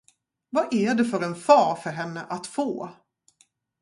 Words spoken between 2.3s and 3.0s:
få?